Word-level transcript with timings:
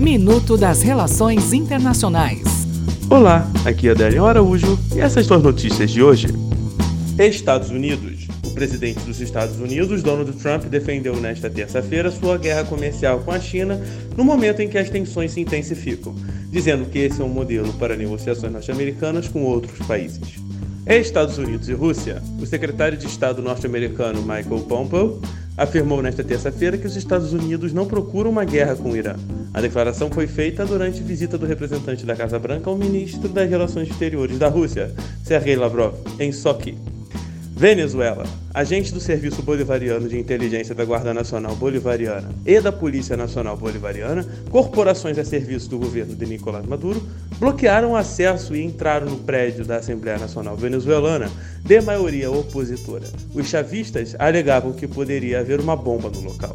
Minuto 0.00 0.56
das 0.56 0.80
Relações 0.80 1.52
Internacionais. 1.52 2.40
Olá, 3.10 3.46
aqui 3.66 3.86
é 3.86 3.90
Adélio 3.90 4.24
Araújo 4.24 4.78
e 4.96 4.98
essas 4.98 5.26
são 5.26 5.36
as 5.36 5.42
notícias 5.42 5.90
de 5.90 6.02
hoje. 6.02 6.28
Estados 7.18 7.68
Unidos. 7.68 8.26
O 8.46 8.50
presidente 8.52 9.00
dos 9.00 9.20
Estados 9.20 9.60
Unidos, 9.60 10.02
Donald 10.02 10.32
Trump, 10.38 10.64
defendeu 10.64 11.14
nesta 11.16 11.50
terça-feira 11.50 12.10
sua 12.10 12.38
guerra 12.38 12.64
comercial 12.64 13.20
com 13.20 13.30
a 13.30 13.38
China 13.38 13.78
no 14.16 14.24
momento 14.24 14.62
em 14.62 14.68
que 14.70 14.78
as 14.78 14.88
tensões 14.88 15.32
se 15.32 15.40
intensificam, 15.42 16.14
dizendo 16.50 16.86
que 16.86 17.00
esse 17.00 17.20
é 17.20 17.24
um 17.24 17.28
modelo 17.28 17.70
para 17.74 17.94
negociações 17.94 18.54
norte-americanas 18.54 19.28
com 19.28 19.42
outros 19.42 19.86
países. 19.86 20.40
Estados 20.86 21.36
Unidos 21.36 21.68
e 21.68 21.74
Rússia. 21.74 22.22
O 22.40 22.46
secretário 22.46 22.96
de 22.96 23.06
Estado 23.06 23.42
norte-americano 23.42 24.22
Michael 24.22 24.64
Pompeo 24.66 25.20
afirmou 25.58 26.00
nesta 26.00 26.24
terça-feira 26.24 26.78
que 26.78 26.86
os 26.86 26.96
Estados 26.96 27.34
Unidos 27.34 27.74
não 27.74 27.84
procuram 27.84 28.30
uma 28.30 28.46
guerra 28.46 28.74
com 28.74 28.92
o 28.92 28.96
Irã. 28.96 29.14
A 29.52 29.60
declaração 29.60 30.10
foi 30.10 30.26
feita 30.26 30.64
durante 30.64 31.02
visita 31.02 31.36
do 31.36 31.44
representante 31.44 32.06
da 32.06 32.14
Casa 32.14 32.38
Branca 32.38 32.70
ao 32.70 32.76
ministro 32.76 33.28
das 33.28 33.50
Relações 33.50 33.88
Exteriores 33.88 34.38
da 34.38 34.48
Rússia, 34.48 34.94
Sergei 35.24 35.56
Lavrov, 35.56 35.94
em 36.18 36.30
Sochi. 36.30 36.76
Venezuela. 37.60 38.24
Agentes 38.54 38.90
do 38.90 39.00
Serviço 39.00 39.42
Bolivariano 39.42 40.08
de 40.08 40.18
Inteligência 40.18 40.74
da 40.74 40.82
Guarda 40.82 41.12
Nacional 41.12 41.54
Bolivariana 41.54 42.30
e 42.46 42.58
da 42.58 42.72
Polícia 42.72 43.18
Nacional 43.18 43.54
Bolivariana, 43.54 44.26
corporações 44.48 45.18
a 45.18 45.24
serviço 45.26 45.68
do 45.68 45.78
governo 45.78 46.14
de 46.14 46.24
Nicolás 46.24 46.64
Maduro, 46.64 47.06
bloquearam 47.38 47.90
o 47.90 47.96
acesso 47.96 48.56
e 48.56 48.64
entraram 48.64 49.10
no 49.10 49.18
prédio 49.18 49.66
da 49.66 49.76
Assembleia 49.76 50.16
Nacional 50.16 50.56
Venezuelana 50.56 51.30
de 51.62 51.80
maioria 51.82 52.30
opositora. 52.30 53.04
Os 53.34 53.46
chavistas 53.46 54.16
alegavam 54.18 54.72
que 54.72 54.88
poderia 54.88 55.40
haver 55.40 55.60
uma 55.60 55.76
bomba 55.76 56.08
no 56.08 56.20
local. 56.22 56.54